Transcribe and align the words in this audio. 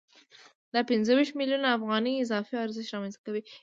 دا 0.73 0.81
پنځه 0.89 1.11
ویشت 1.15 1.33
میلیونه 1.39 1.67
افغانۍ 1.77 2.13
اضافي 2.23 2.55
ارزښت 2.59 2.89
رامنځته 2.93 3.21
کوي 3.25 3.41